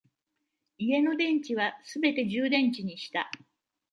[0.79, 3.29] 家の電池はすべて充電池にした